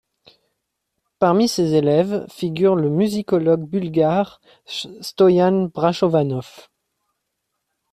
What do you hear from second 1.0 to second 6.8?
Parmi ses élèves, figure le musicologue bulgare Stoyan Brashovanov.